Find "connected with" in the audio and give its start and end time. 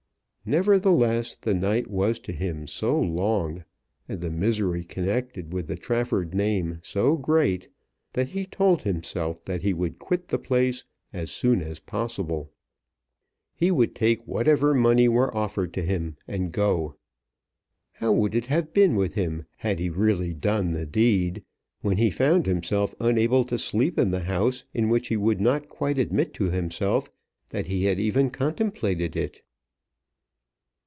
4.83-5.67